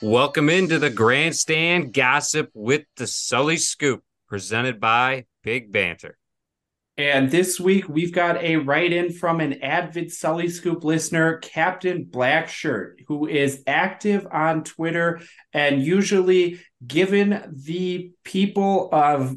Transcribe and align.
Welcome 0.00 0.48
into 0.48 0.78
the 0.78 0.90
grandstand 0.90 1.92
gossip 1.92 2.50
with 2.54 2.84
the 2.98 3.08
Sully 3.08 3.56
Scoop, 3.56 4.04
presented 4.28 4.78
by 4.78 5.24
Big 5.42 5.72
Banter. 5.72 6.16
And 6.96 7.32
this 7.32 7.58
week 7.58 7.88
we've 7.88 8.12
got 8.12 8.40
a 8.40 8.58
write 8.58 8.92
in 8.92 9.12
from 9.12 9.40
an 9.40 9.60
avid 9.60 10.12
Sully 10.12 10.50
Scoop 10.50 10.84
listener, 10.84 11.38
Captain 11.38 12.04
Blackshirt, 12.04 13.00
who 13.08 13.26
is 13.26 13.64
active 13.66 14.24
on 14.30 14.62
Twitter 14.62 15.20
and 15.52 15.82
usually 15.82 16.60
given 16.86 17.52
the 17.66 18.12
people 18.22 18.90
of 18.92 19.36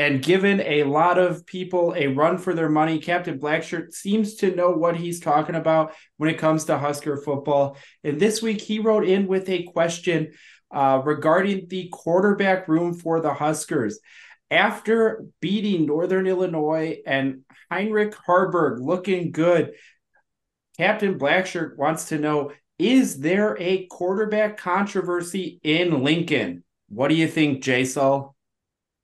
and 0.00 0.22
given 0.22 0.62
a 0.62 0.84
lot 0.84 1.18
of 1.18 1.44
people 1.44 1.92
a 1.94 2.06
run 2.06 2.38
for 2.38 2.54
their 2.54 2.70
money. 2.70 2.98
Captain 2.98 3.38
Blackshirt 3.38 3.92
seems 3.92 4.36
to 4.36 4.56
know 4.56 4.70
what 4.70 4.96
he's 4.96 5.20
talking 5.20 5.54
about 5.54 5.92
when 6.16 6.30
it 6.30 6.38
comes 6.38 6.64
to 6.64 6.78
Husker 6.78 7.18
football. 7.18 7.76
And 8.02 8.18
this 8.18 8.40
week 8.40 8.62
he 8.62 8.78
wrote 8.78 9.06
in 9.06 9.26
with 9.26 9.46
a 9.50 9.64
question 9.64 10.32
uh, 10.70 11.02
regarding 11.04 11.68
the 11.68 11.90
quarterback 11.92 12.66
room 12.66 12.94
for 12.94 13.20
the 13.20 13.34
Huskers. 13.34 14.00
After 14.50 15.26
beating 15.42 15.84
Northern 15.84 16.26
Illinois 16.26 17.02
and 17.04 17.42
Heinrich 17.70 18.14
Haarberg 18.26 18.80
looking 18.80 19.32
good, 19.32 19.74
Captain 20.78 21.18
Blackshirt 21.18 21.76
wants 21.76 22.08
to 22.08 22.18
know 22.18 22.52
Is 22.78 23.18
there 23.18 23.54
a 23.60 23.84
quarterback 23.88 24.56
controversy 24.56 25.60
in 25.62 26.02
Lincoln? 26.02 26.64
What 26.88 27.08
do 27.08 27.16
you 27.16 27.28
think, 27.28 27.62
Jay? 27.62 27.84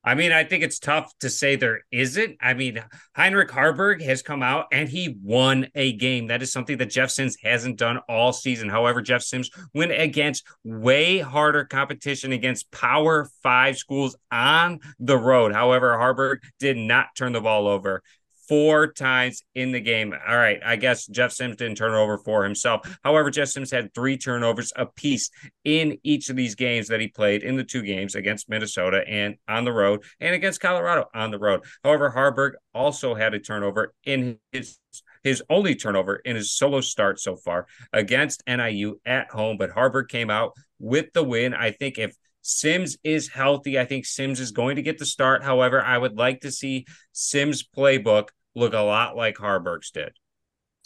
I 0.07 0.15
mean, 0.15 0.31
I 0.31 0.45
think 0.45 0.63
it's 0.63 0.79
tough 0.79 1.13
to 1.19 1.29
say 1.29 1.57
there 1.57 1.81
isn't. 1.91 2.37
I 2.41 2.55
mean, 2.55 2.83
Heinrich 3.17 3.51
Haarberg 3.51 4.01
has 4.03 4.23
come 4.23 4.41
out 4.41 4.67
and 4.71 4.89
he 4.89 5.19
won 5.21 5.67
a 5.75 5.95
game. 5.95 6.29
That 6.29 6.43
is 6.43 6.53
something 6.53 6.79
that 6.79 6.91
Jeff 6.91 7.11
Sims 7.11 7.37
hasn't 7.43 7.77
done 7.77 7.99
all 8.09 8.33
season. 8.33 8.69
However, 8.69 9.03
Jeff 9.03 9.23
Sims 9.23 9.51
went 9.75 9.91
against 9.91 10.47
way 10.63 11.19
harder 11.19 11.65
competition 11.65 12.31
against 12.31 12.71
Power 12.71 13.29
Five 13.43 13.79
schools 13.79 14.17
on 14.31 14.79
the 15.01 15.19
road. 15.19 15.53
However, 15.53 15.99
Haarberg 15.99 16.37
did 16.61 16.77
not 16.77 17.09
turn 17.17 17.33
the 17.33 17.41
ball 17.41 17.67
over 17.67 18.05
four 18.49 18.93
times 18.93 19.43
in 19.55 19.73
the 19.73 19.81
game. 19.81 20.15
All 20.27 20.37
right, 20.37 20.61
I 20.65 20.77
guess 20.77 21.07
Jeff 21.07 21.33
Sims 21.33 21.57
didn't 21.57 21.77
turn 21.77 21.95
over 21.95 22.19
for 22.19 22.45
himself. 22.45 22.99
However, 23.05 23.31
Jeff 23.31 23.49
Sims 23.49 23.71
had 23.71 23.93
three 23.95 24.17
turnovers 24.17 24.73
apiece 24.77 25.31
in 25.65 25.99
each 26.03 26.29
of 26.31 26.37
these 26.37 26.55
games 26.55 26.89
that 26.89 27.01
he 27.01 27.09
played 27.09 27.43
in 27.43 27.57
the 27.57 27.65
two 27.65 27.83
games 27.83 28.15
against 28.15 28.49
Minnesota 28.49 29.03
and 29.07 29.37
on 29.49 29.65
the 29.65 29.73
road 29.73 30.05
and 30.21 30.35
against 30.35 30.61
Colorado 30.61 31.07
on 31.15 31.31
the 31.31 31.39
road. 31.39 31.63
However, 31.85 32.11
Haarberg 32.11 32.53
also 32.75 33.15
had 33.15 33.35
a 33.35 33.39
turnover 33.39 33.95
in 34.05 34.39
his 34.53 34.79
his 35.23 35.43
only 35.51 35.75
turnover 35.75 36.17
in 36.17 36.37
his 36.37 36.53
solo 36.53 36.81
start 36.81 37.19
so 37.19 37.35
far 37.35 37.67
against 37.93 38.45
NIU 38.47 39.01
at 39.05 39.29
home, 39.31 39.57
but 39.59 39.71
Haarberg 39.71 40.09
came 40.09 40.31
out 40.31 40.53
with 40.79 41.13
the 41.15 41.25
win. 41.25 41.53
I 41.53 41.73
think 41.73 41.99
if 41.99 42.15
Sims 42.49 42.97
is 43.03 43.29
healthy. 43.29 43.77
I 43.77 43.85
think 43.85 44.07
Sims 44.07 44.39
is 44.39 44.53
going 44.53 44.77
to 44.77 44.83
get 44.83 44.99
the 44.99 45.05
start. 45.05 45.43
However, 45.43 45.83
I 45.83 45.99
would 45.99 46.17
like 46.17 46.43
to 46.43 46.53
see 46.53 46.87
Sims' 47.11 47.65
playbook 47.65 48.29
look 48.55 48.73
a 48.73 48.79
lot 48.79 49.17
like 49.17 49.37
Haarberg's 49.37 49.91
did. 49.91 50.13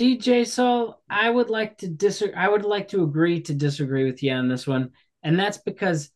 DJ, 0.01 0.47
so 0.47 1.01
I 1.11 1.29
would 1.29 1.51
like 1.51 1.77
to 1.79 1.89
disagree. 1.89 2.35
I 2.35 2.49
would 2.49 2.65
like 2.65 2.89
to 2.89 3.03
agree 3.03 3.43
to 3.43 3.53
disagree 3.53 4.05
with 4.05 4.23
you 4.23 4.33
on 4.33 4.49
this 4.49 4.67
one, 4.67 4.93
and 5.23 5.39
that's 5.39 5.59
because 5.59 6.11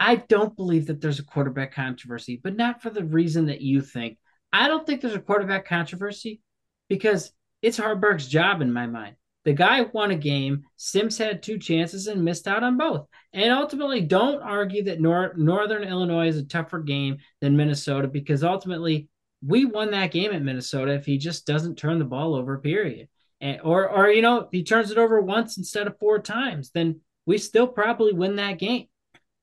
I 0.00 0.16
don't 0.16 0.56
believe 0.56 0.86
that 0.86 1.02
there's 1.02 1.18
a 1.18 1.24
quarterback 1.24 1.74
controversy, 1.74 2.40
but 2.42 2.56
not 2.56 2.80
for 2.80 2.88
the 2.88 3.04
reason 3.04 3.46
that 3.46 3.60
you 3.60 3.82
think. 3.82 4.16
I 4.54 4.68
don't 4.68 4.86
think 4.86 5.02
there's 5.02 5.14
a 5.14 5.20
quarterback 5.20 5.66
controversy 5.66 6.40
because 6.88 7.30
it's 7.60 7.78
Haarberg's 7.78 8.26
job 8.26 8.62
in 8.62 8.72
my 8.72 8.86
mind. 8.86 9.16
The 9.46 9.52
guy 9.52 9.82
won 9.82 10.10
a 10.10 10.16
game. 10.16 10.64
Sims 10.76 11.16
had 11.16 11.40
two 11.40 11.56
chances 11.56 12.08
and 12.08 12.24
missed 12.24 12.48
out 12.48 12.64
on 12.64 12.76
both. 12.76 13.06
And 13.32 13.52
ultimately, 13.52 14.00
don't 14.00 14.42
argue 14.42 14.82
that 14.84 15.00
Nor- 15.00 15.34
Northern 15.36 15.84
Illinois 15.84 16.26
is 16.26 16.36
a 16.36 16.44
tougher 16.44 16.80
game 16.80 17.18
than 17.40 17.56
Minnesota 17.56 18.08
because 18.08 18.42
ultimately 18.42 19.08
we 19.46 19.64
won 19.64 19.92
that 19.92 20.10
game 20.10 20.32
at 20.32 20.42
Minnesota 20.42 20.94
if 20.94 21.06
he 21.06 21.16
just 21.16 21.46
doesn't 21.46 21.76
turn 21.76 22.00
the 22.00 22.04
ball 22.04 22.34
over, 22.34 22.58
period. 22.58 23.06
And, 23.40 23.60
or, 23.62 23.88
or, 23.88 24.08
you 24.08 24.20
know, 24.20 24.40
if 24.40 24.48
he 24.50 24.64
turns 24.64 24.90
it 24.90 24.98
over 24.98 25.20
once 25.20 25.58
instead 25.58 25.86
of 25.86 25.96
four 26.00 26.18
times, 26.18 26.72
then 26.74 27.00
we 27.24 27.38
still 27.38 27.68
probably 27.68 28.14
win 28.14 28.34
that 28.36 28.58
game. 28.58 28.86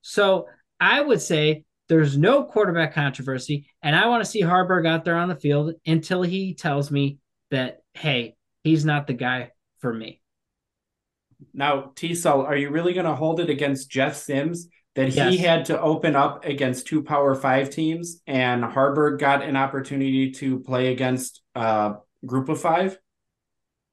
So 0.02 0.50
I 0.82 1.00
would 1.00 1.22
say 1.22 1.64
there's 1.88 2.18
no 2.18 2.44
quarterback 2.44 2.94
controversy. 2.94 3.68
And 3.82 3.96
I 3.96 4.08
want 4.08 4.22
to 4.22 4.30
see 4.30 4.42
Haarberg 4.42 4.86
out 4.86 5.06
there 5.06 5.16
on 5.16 5.30
the 5.30 5.38
field 5.38 5.76
until 5.86 6.24
he 6.24 6.56
tells 6.56 6.92
me 6.92 7.20
that, 7.52 7.84
hey, 7.94 8.36
he's 8.66 8.84
not 8.84 9.08
the 9.08 9.14
guy 9.14 9.52
for 9.84 9.94
me. 9.94 10.22
Now, 11.54 11.92
T 11.94 12.16
Cell, 12.16 12.42
are 12.42 12.56
you 12.56 12.70
really 12.70 12.94
going 12.94 13.06
to 13.06 13.16
hold 13.16 13.42
it 13.42 13.50
against 13.50 13.92
Jeff 13.92 14.16
Sims 14.16 14.70
that 14.96 15.12
yes. 15.12 15.30
he 15.30 15.38
had 15.38 15.66
to 15.66 15.80
open 15.82 16.16
up 16.16 16.46
against 16.46 16.88
two 16.88 17.04
Power 17.04 17.36
Five 17.36 17.70
teams, 17.70 18.22
and 18.26 18.64
Haarberg 18.64 19.20
got 19.20 19.44
an 19.44 19.58
opportunity 19.58 20.32
to 20.32 20.60
play 20.62 20.94
against 20.94 21.42
a 21.54 21.60
uh, 21.60 21.96
group 22.26 22.48
of 22.48 22.62
five? 22.62 22.98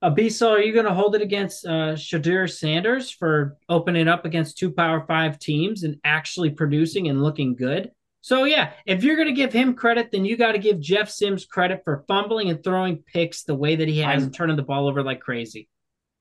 Abiso, 0.03 0.51
are 0.51 0.61
you 0.61 0.73
going 0.73 0.87
to 0.87 0.95
hold 0.95 1.17
it 1.17 1.23
against 1.23 1.67
uh, 1.67 1.95
Shedeur 1.95 2.49
Sanders 2.49 3.11
for 3.11 3.59
opening 3.69 4.07
up 4.07 4.25
against 4.25 4.59
two 4.59 4.71
Power 4.71 5.05
Five 5.09 5.41
teams 5.41 5.83
and 5.83 5.99
actually 6.05 6.51
producing 6.51 7.09
and 7.09 7.21
looking 7.21 7.57
good? 7.57 7.91
So 8.23 8.45
yeah, 8.45 8.73
if 8.87 9.03
you're 9.03 9.17
going 9.17 9.29
to 9.29 9.35
give 9.35 9.53
him 9.53 9.75
credit, 9.75 10.11
then 10.13 10.25
you 10.25 10.37
got 10.37 10.53
to 10.53 10.59
give 10.59 10.79
Jeff 10.79 11.11
Sims 11.11 11.47
credit 11.47 11.83
for 11.85 12.05
fumbling 12.07 12.51
and 12.51 12.63
throwing 12.63 12.99
picks 12.99 13.45
the 13.45 13.55
way 13.55 13.77
that 13.77 13.89
he 13.89 13.99
has 14.01 14.19
I'm, 14.19 14.25
and 14.25 14.35
turning 14.35 14.57
the 14.57 14.63
ball 14.63 14.89
over 14.89 15.03
like 15.03 15.21
crazy. 15.21 15.69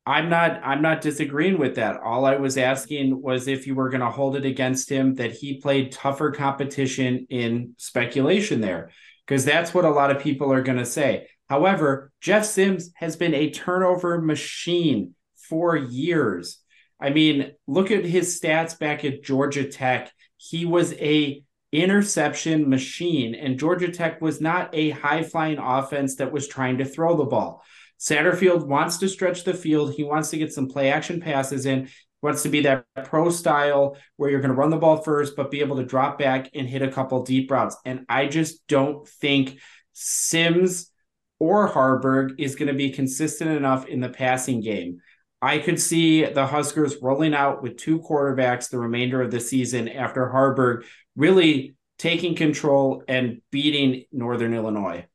I'm 0.09 0.27
not 0.27 0.61
I'm 0.63 0.81
not 0.81 1.01
disagreeing 1.01 1.59
with 1.59 1.75
that. 1.75 2.01
All 2.01 2.25
I 2.25 2.37
was 2.37 2.57
asking 2.57 3.21
was 3.21 3.47
if 3.47 3.67
you 3.67 3.75
were 3.75 3.89
going 3.89 4.01
to 4.01 4.09
hold 4.09 4.35
it 4.35 4.43
against 4.43 4.89
him 4.89 5.13
that 5.15 5.33
he 5.33 5.61
played 5.61 5.91
tougher 5.91 6.31
competition 6.31 7.27
in 7.29 7.75
speculation 7.77 8.59
there 8.59 8.89
because 9.27 9.45
that's 9.45 9.71
what 9.71 9.85
a 9.85 9.91
lot 9.91 10.09
of 10.09 10.23
people 10.23 10.51
are 10.51 10.63
going 10.63 10.79
to 10.79 10.85
say. 10.85 11.27
However, 11.47 12.11
Jeff 12.21 12.43
Sims 12.43 12.89
has 12.95 13.17
been 13.17 13.35
a 13.35 13.51
turnover 13.51 14.19
machine 14.19 15.13
for 15.47 15.75
years. 15.75 16.57
I 16.99 17.11
mean, 17.11 17.51
look 17.67 17.91
at 17.91 18.03
his 18.03 18.39
stats 18.41 18.79
back 18.79 19.05
at 19.05 19.23
Georgia 19.23 19.65
Tech. 19.65 20.11
He 20.37 20.65
was 20.65 20.93
a 20.93 21.43
interception 21.71 22.67
machine 22.67 23.35
and 23.35 23.59
Georgia 23.59 23.91
Tech 23.91 24.21
was 24.21 24.41
not 24.41 24.71
a 24.73 24.89
high-flying 24.89 25.59
offense 25.59 26.15
that 26.15 26.31
was 26.31 26.47
trying 26.47 26.79
to 26.79 26.85
throw 26.85 27.15
the 27.15 27.25
ball. 27.25 27.63
Satterfield 27.99 28.65
wants 28.65 28.97
to 28.97 29.09
stretch 29.09 29.43
the 29.43 29.53
field. 29.53 29.93
He 29.93 30.03
wants 30.03 30.29
to 30.29 30.37
get 30.37 30.53
some 30.53 30.67
play 30.67 30.91
action 30.91 31.19
passes 31.19 31.65
in. 31.65 31.89
Wants 32.21 32.43
to 32.43 32.49
be 32.49 32.61
that 32.61 32.85
pro 33.05 33.29
style 33.29 33.97
where 34.17 34.29
you're 34.29 34.41
going 34.41 34.51
to 34.51 34.57
run 34.57 34.71
the 34.71 34.77
ball 34.77 34.97
first, 34.97 35.35
but 35.35 35.51
be 35.51 35.61
able 35.61 35.77
to 35.77 35.85
drop 35.85 36.19
back 36.19 36.49
and 36.53 36.67
hit 36.67 36.81
a 36.81 36.91
couple 36.91 37.23
deep 37.23 37.49
routes. 37.49 37.77
And 37.85 38.05
I 38.09 38.27
just 38.27 38.65
don't 38.67 39.07
think 39.07 39.59
Sims 39.93 40.91
or 41.39 41.69
Haarberg 41.69 42.35
is 42.38 42.55
going 42.55 42.67
to 42.67 42.73
be 42.73 42.91
consistent 42.91 43.51
enough 43.51 43.85
in 43.85 44.01
the 44.01 44.09
passing 44.09 44.59
game. 44.59 44.99
I 45.41 45.59
could 45.59 45.79
see 45.79 46.25
the 46.25 46.45
Huskers 46.45 46.97
rolling 47.01 47.33
out 47.33 47.63
with 47.63 47.77
two 47.77 47.99
quarterbacks 47.99 48.69
the 48.69 48.79
remainder 48.79 49.21
of 49.21 49.31
the 49.31 49.39
season 49.39 49.88
after 49.88 50.27
Haarberg 50.27 50.83
really 51.15 51.75
taking 51.97 52.35
control 52.35 53.03
and 53.07 53.41
beating 53.51 54.05
Northern 54.11 54.53
Illinois. 54.53 55.05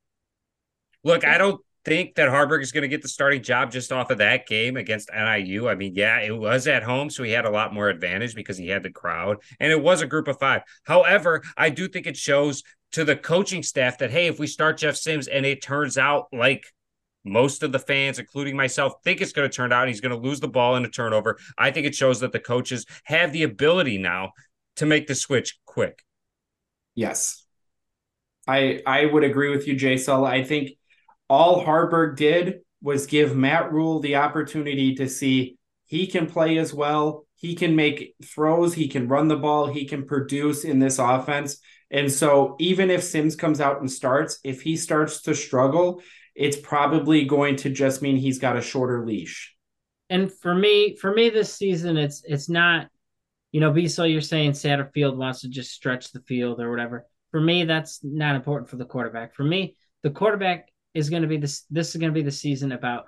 Look, 1.03 1.27
I 1.27 1.37
don't 1.37 1.61
think 1.85 2.15
that 2.15 2.29
Haarberg 2.29 2.63
is 2.63 2.73
going 2.73 2.83
to 2.83 2.89
get 2.89 3.03
the 3.03 3.09
starting 3.09 3.43
job 3.43 3.71
just 3.71 3.93
off 3.93 4.11
of 4.11 4.19
that 4.19 4.47
game 4.47 4.77
against 4.77 5.11
NIU. 5.13 5.69
I 5.69 5.75
mean, 5.75 5.95
yeah, 5.95 6.21
it 6.21 6.37
was 6.37 6.67
at 6.67 6.83
home, 6.83 7.11
so 7.11 7.23
he 7.23 7.33
had 7.33 7.45
a 7.45 7.51
lot 7.51 7.75
more 7.75 7.89
advantage 7.89 8.35
because 8.35 8.57
he 8.57 8.69
had 8.69 8.83
the 8.83 8.91
crowd 8.91 9.39
and 9.61 9.71
it 9.71 9.83
was 9.83 10.01
a 10.01 10.07
group 10.07 10.29
of 10.29 10.39
five. 10.39 10.63
However, 10.85 11.43
I 11.57 11.71
do 11.71 11.89
think 11.89 12.07
it 12.07 12.17
shows 12.17 12.63
to 12.93 13.05
the 13.05 13.17
coaching 13.17 13.63
staff 13.63 13.99
that, 13.99 14.11
hey, 14.11 14.27
if 14.27 14.39
we 14.39 14.47
start 14.47 14.79
Jeff 14.79 14.97
Sims 14.97 15.29
and 15.29 15.45
it 15.45 15.63
turns 15.63 15.99
out 15.99 16.27
like 16.33 16.67
most 17.25 17.63
of 17.63 17.73
the 17.73 17.79
fans, 17.79 18.19
including 18.19 18.57
myself, 18.57 18.95
think 19.03 19.21
it's 19.21 19.33
going 19.33 19.49
to 19.49 19.55
turn 19.55 19.73
out 19.73 19.89
he's 19.89 20.01
going 20.01 20.15
to 20.15 20.29
lose 20.29 20.41
the 20.41 20.49
ball 20.49 20.77
in 20.77 20.85
a 20.85 20.91
turnover. 20.91 21.39
I 21.59 21.71
think 21.71 21.87
it 21.87 21.95
shows 21.95 22.21
that 22.21 22.33
the 22.33 22.41
coaches 22.41 22.87
have 23.05 23.33
the 23.33 23.43
ability 23.43 23.99
now 23.99 24.33
to 24.77 24.87
make 24.87 25.07
the 25.07 25.15
switch 25.15 25.59
quick. 25.65 26.05
Yes. 26.95 27.45
I 28.47 28.83
I 28.87 29.07
would 29.07 29.25
agree 29.25 29.51
with 29.51 29.67
you, 29.67 29.75
Jay. 29.75 29.99
I 30.07 30.45
think 30.45 30.73
all 31.29 31.65
Haarberg 31.65 32.17
did 32.17 32.61
was 32.83 33.07
give 33.07 33.37
Matt 33.37 33.73
Rhule 33.73 34.01
the 34.01 34.17
opportunity 34.17 34.95
to 34.97 35.09
see 35.09 35.57
he 35.87 36.07
can 36.07 36.27
play 36.27 36.59
as 36.59 36.73
well. 36.73 37.27
He 37.37 37.55
can 37.55 37.77
make 37.77 38.15
throws, 38.25 38.75
he 38.75 38.89
can 38.89 39.09
run 39.09 39.29
the 39.29 39.37
ball, 39.37 39.67
he 39.67 39.85
can 39.85 40.07
produce 40.07 40.65
in 40.65 40.79
this 40.79 40.99
offense. 40.99 41.59
And 41.91 42.11
so, 42.11 42.57
even 42.59 42.91
if 42.91 43.03
Sims 43.03 43.37
comes 43.37 43.61
out 43.61 43.81
and 43.81 43.91
starts, 43.91 44.39
if 44.45 44.63
he 44.63 44.77
starts 44.77 45.23
to 45.23 45.35
struggle, 45.35 46.03
it's 46.35 46.57
probably 46.57 47.25
going 47.25 47.57
to 47.57 47.71
just 47.71 48.03
mean 48.03 48.17
he's 48.17 48.39
got 48.39 48.57
a 48.57 48.63
shorter 48.63 49.07
leash. 49.07 49.55
And 50.11 50.33
for 50.33 50.55
me, 50.55 50.97
for 50.97 51.15
me 51.15 51.31
this 51.31 51.55
season, 51.55 51.97
it's 51.97 52.23
it's 52.25 52.49
not, 52.49 52.89
you 53.53 53.61
know, 53.61 53.73
Biso, 53.73 54.11
you're 54.11 54.21
saying 54.21 54.53
Satterfield 54.53 55.17
wants 55.17 55.43
to 55.43 55.49
just 55.49 55.73
stretch 55.73 56.13
the 56.13 56.21
field 56.21 56.61
or 56.61 56.71
whatever. 56.71 57.07
For 57.31 57.41
me, 57.41 57.65
that's 57.65 58.01
not 58.03 58.37
important 58.37 58.69
for 58.69 58.77
the 58.77 58.85
quarterback. 58.85 59.35
For 59.35 59.45
me, 59.45 59.77
the 60.03 60.11
quarterback 60.11 60.69
is 60.95 61.11
going 61.11 61.23
to 61.23 61.29
be 61.29 61.37
this 61.37 61.65
this 61.71 61.91
is 61.91 61.97
going 61.97 62.13
to 62.13 62.19
be 62.19 62.25
the 62.25 62.31
season 62.31 62.73
about 62.73 63.07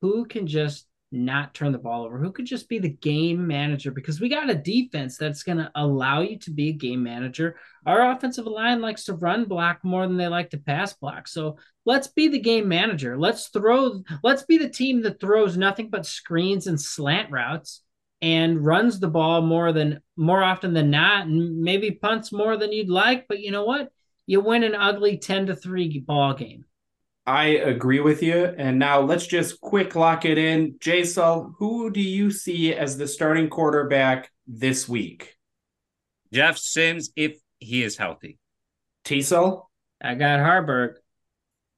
who 0.00 0.24
can 0.24 0.46
just 0.46 0.86
not 1.14 1.54
turn 1.54 1.72
the 1.72 1.78
ball 1.78 2.04
over? 2.04 2.18
Who 2.18 2.32
could 2.32 2.44
just 2.44 2.68
be 2.68 2.78
the 2.78 2.88
game 2.88 3.46
manager? 3.46 3.90
Because 3.90 4.20
we 4.20 4.28
got 4.28 4.50
a 4.50 4.54
defense 4.54 5.16
that's 5.16 5.42
going 5.42 5.58
to 5.58 5.70
allow 5.74 6.20
you 6.20 6.38
to 6.40 6.50
be 6.50 6.70
a 6.70 6.74
game 6.74 7.02
manager. 7.02 7.56
Our 7.86 8.10
offensive 8.10 8.46
line 8.46 8.80
likes 8.80 9.04
to 9.04 9.14
run 9.14 9.44
block 9.44 9.84
more 9.84 10.06
than 10.06 10.16
they 10.16 10.26
like 10.26 10.50
to 10.50 10.58
pass 10.58 10.92
block. 10.92 11.28
So 11.28 11.56
let's 11.86 12.08
be 12.08 12.28
the 12.28 12.40
game 12.40 12.68
manager. 12.68 13.16
Let's 13.16 13.48
throw, 13.48 14.02
let's 14.22 14.42
be 14.42 14.58
the 14.58 14.68
team 14.68 15.02
that 15.02 15.20
throws 15.20 15.56
nothing 15.56 15.88
but 15.88 16.04
screens 16.04 16.66
and 16.66 16.80
slant 16.80 17.30
routes 17.30 17.82
and 18.20 18.64
runs 18.64 19.00
the 19.00 19.08
ball 19.08 19.42
more 19.42 19.72
than 19.72 20.00
more 20.16 20.42
often 20.42 20.72
than 20.72 20.90
not, 20.90 21.26
and 21.26 21.60
maybe 21.60 21.90
punts 21.90 22.32
more 22.32 22.56
than 22.56 22.72
you'd 22.72 22.88
like. 22.88 23.26
But 23.28 23.40
you 23.40 23.50
know 23.50 23.64
what? 23.64 23.90
You 24.26 24.40
win 24.40 24.62
an 24.62 24.74
ugly 24.74 25.18
10 25.18 25.46
to 25.46 25.56
3 25.56 26.00
ball 26.00 26.32
game. 26.34 26.64
I 27.26 27.46
agree 27.46 28.00
with 28.00 28.22
you. 28.22 28.44
And 28.44 28.78
now 28.78 29.00
let's 29.00 29.26
just 29.26 29.60
quick 29.60 29.94
lock 29.94 30.24
it 30.24 30.36
in. 30.36 30.76
Jason, 30.78 31.54
who 31.58 31.90
do 31.90 32.00
you 32.00 32.30
see 32.30 32.74
as 32.74 32.98
the 32.98 33.08
starting 33.08 33.48
quarterback 33.48 34.30
this 34.46 34.88
week? 34.88 35.36
Jeff 36.32 36.58
Sims, 36.58 37.10
if 37.16 37.38
he 37.58 37.82
is 37.82 37.96
healthy. 37.96 38.38
Teasel? 39.04 39.70
I 40.02 40.14
got 40.14 40.40
Haarberg. 40.40 40.96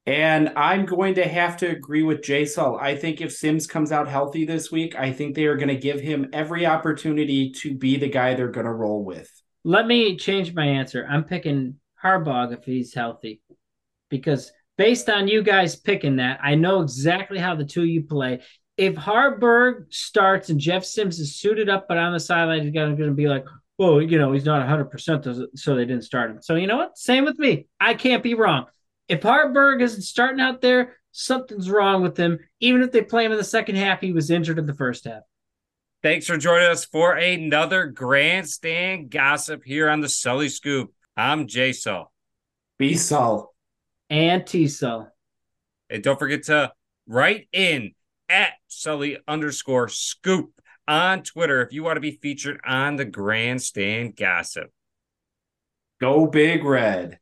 And 0.06 0.52
I'm 0.56 0.86
going 0.86 1.14
to 1.14 1.26
have 1.26 1.56
to 1.58 1.66
agree 1.66 2.04
with 2.04 2.22
Jason. 2.22 2.76
I 2.80 2.94
think 2.96 3.20
if 3.20 3.32
Sims 3.32 3.66
comes 3.66 3.90
out 3.90 4.08
healthy 4.08 4.44
this 4.44 4.70
week, 4.70 4.94
I 4.96 5.12
think 5.12 5.34
they 5.34 5.46
are 5.46 5.56
going 5.56 5.68
to 5.68 5.76
give 5.76 6.00
him 6.00 6.30
every 6.32 6.64
opportunity 6.64 7.50
to 7.52 7.74
be 7.74 7.96
the 7.96 8.08
guy 8.08 8.34
they're 8.34 8.48
going 8.48 8.66
to 8.66 8.72
roll 8.72 9.04
with. 9.04 9.28
Let 9.64 9.86
me 9.86 10.16
change 10.16 10.54
my 10.54 10.64
answer. 10.64 11.06
I'm 11.10 11.24
picking 11.24 11.76
Haarberg 12.02 12.52
if 12.52 12.64
he's 12.64 12.94
healthy 12.94 13.40
because 14.08 14.52
based 14.76 15.08
on 15.08 15.28
you 15.28 15.42
guys 15.42 15.76
picking 15.76 16.16
that, 16.16 16.40
I 16.42 16.54
know 16.54 16.80
exactly 16.80 17.38
how 17.38 17.54
the 17.54 17.64
two 17.64 17.82
of 17.82 17.88
you 17.88 18.02
play. 18.02 18.40
If 18.76 18.94
Haarberg 18.94 19.92
starts 19.92 20.50
and 20.50 20.60
Jeff 20.60 20.84
Sims 20.84 21.18
is 21.18 21.36
suited 21.36 21.68
up, 21.68 21.86
but 21.88 21.96
on 21.96 22.12
the 22.12 22.20
sideline, 22.20 22.62
he's 22.62 22.72
going 22.72 22.96
to 22.96 23.10
be 23.12 23.28
like, 23.28 23.46
well, 23.78 24.00
you 24.00 24.18
know, 24.18 24.32
he's 24.32 24.44
not 24.44 24.66
100%, 24.66 25.48
so 25.54 25.74
they 25.74 25.84
didn't 25.84 26.04
start 26.04 26.30
him. 26.30 26.42
So, 26.42 26.54
you 26.54 26.66
know 26.66 26.76
what? 26.76 26.98
Same 26.98 27.24
with 27.24 27.38
me. 27.38 27.66
I 27.80 27.94
can't 27.94 28.22
be 28.22 28.34
wrong. 28.34 28.66
If 29.08 29.22
Haarberg 29.22 29.82
isn't 29.82 30.02
starting 30.02 30.40
out 30.40 30.60
there, 30.60 30.96
something's 31.12 31.70
wrong 31.70 32.02
with 32.02 32.16
him. 32.16 32.38
Even 32.60 32.82
if 32.82 32.92
they 32.92 33.02
play 33.02 33.24
him 33.24 33.32
in 33.32 33.38
the 33.38 33.44
second 33.44 33.76
half, 33.76 34.00
he 34.00 34.12
was 34.12 34.30
injured 34.30 34.58
in 34.58 34.66
the 34.66 34.74
first 34.74 35.04
half. 35.04 35.22
Thanks 36.02 36.26
for 36.26 36.36
joining 36.36 36.68
us 36.68 36.84
for 36.84 37.14
another 37.14 37.86
grandstand 37.86 39.10
gossip 39.10 39.62
here 39.64 39.88
on 39.88 40.00
the 40.00 40.08
Sully 40.08 40.48
Scoop. 40.48 40.92
I'm 41.16 41.46
Jay 41.46 41.72
Sull. 41.72 42.12
Be 42.78 42.96
Sull 42.96 43.55
and 44.10 44.46
T-Cell. 44.46 45.12
And 45.90 46.02
don't 46.02 46.18
forget 46.18 46.44
to 46.44 46.72
write 47.06 47.48
in 47.52 47.92
at 48.28 48.54
Sully 48.68 49.18
underscore 49.28 49.88
scoop 49.88 50.52
on 50.88 51.22
Twitter 51.22 51.62
if 51.62 51.72
you 51.72 51.82
want 51.82 51.96
to 51.96 52.00
be 52.00 52.12
featured 52.12 52.60
on 52.66 52.96
the 52.96 53.04
Grandstand 53.04 54.16
Gossip. 54.16 54.70
Go 56.00 56.26
Big 56.26 56.64
Red. 56.64 57.18